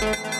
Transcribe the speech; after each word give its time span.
Bye. 0.00 0.39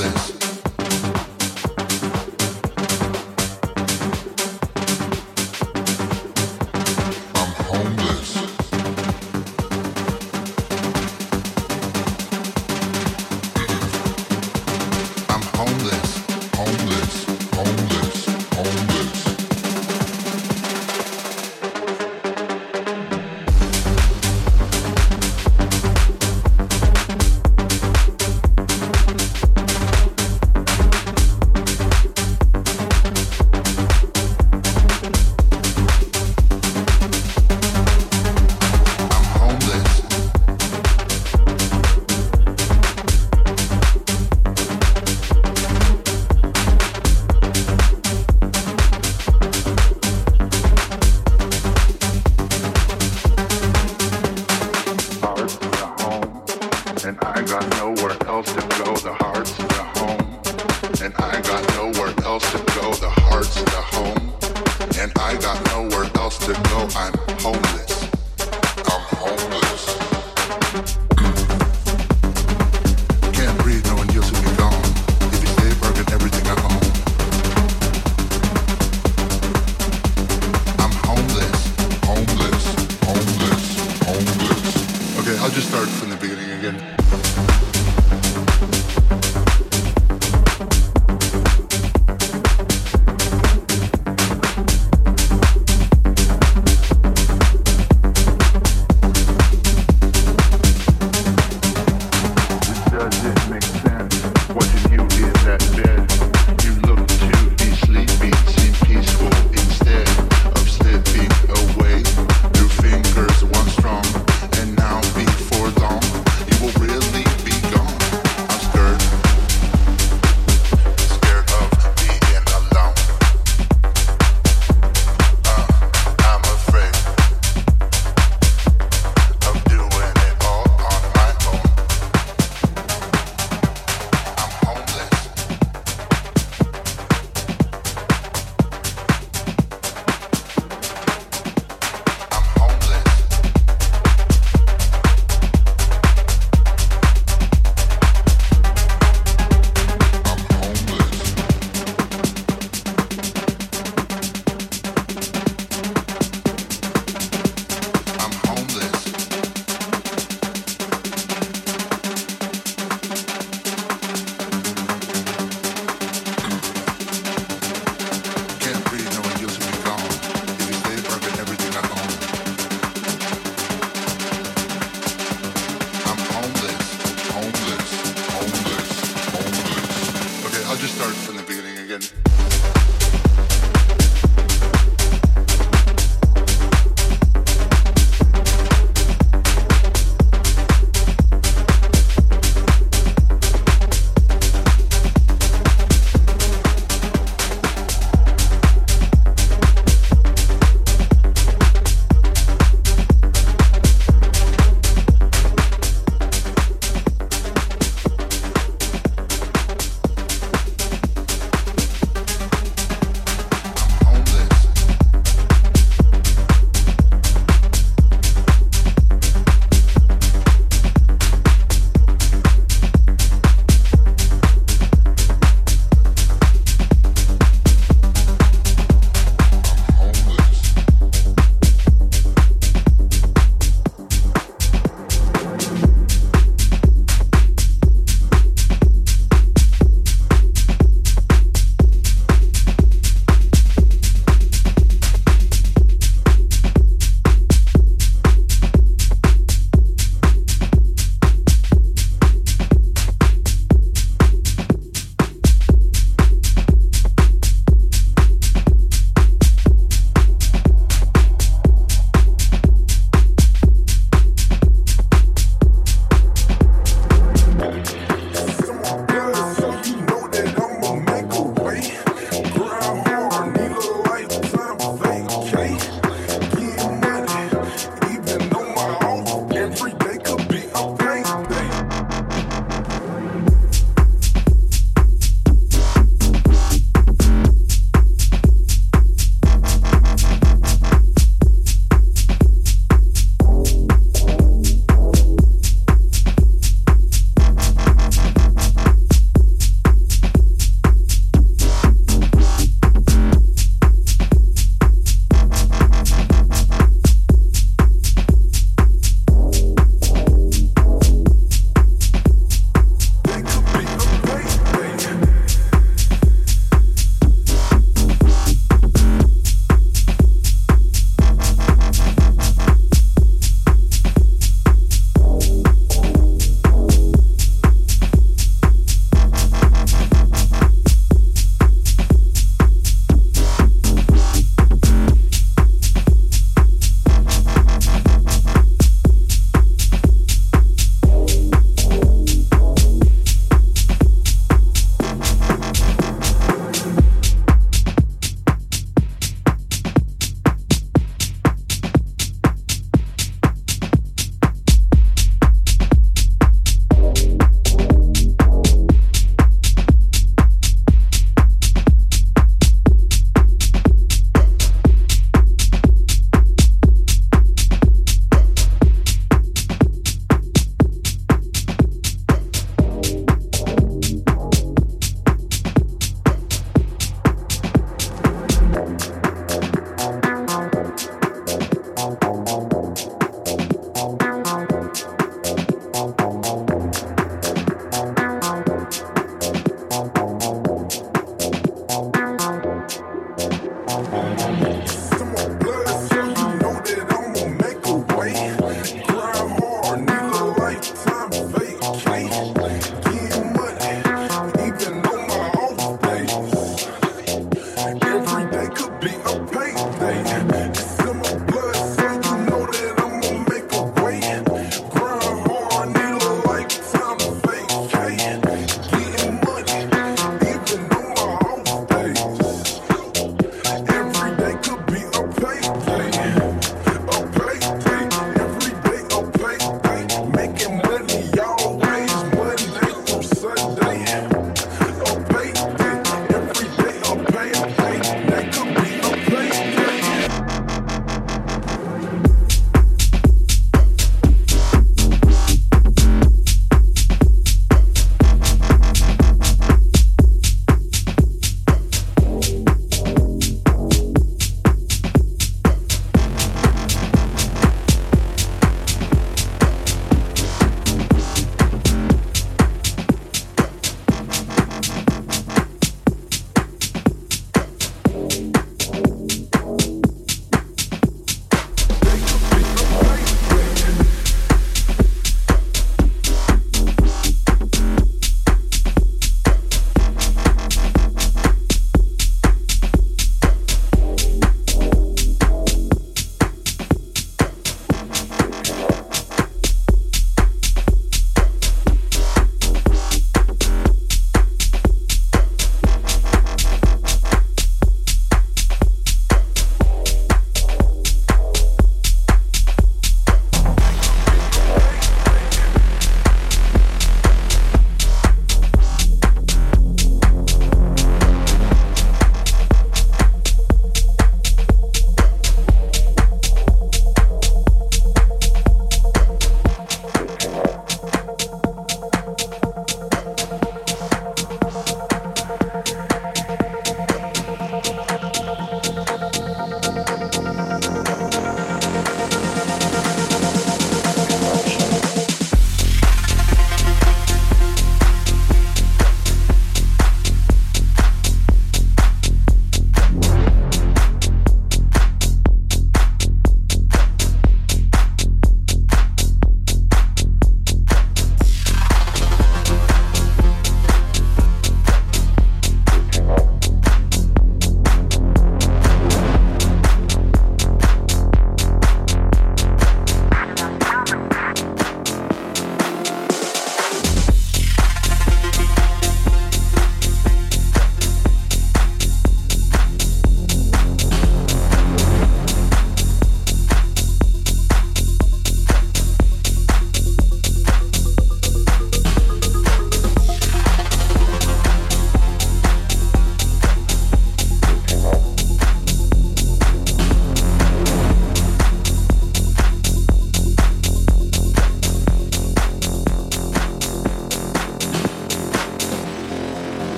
Be 0.00 0.39